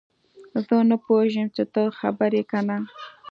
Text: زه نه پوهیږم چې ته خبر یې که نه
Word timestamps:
زه 0.65 0.75
نه 0.89 0.97
پوهیږم 1.03 1.47
چې 1.55 1.63
ته 1.73 1.81
خبر 1.99 2.31
یې 2.37 2.43
که 2.49 2.59
نه 2.67 2.77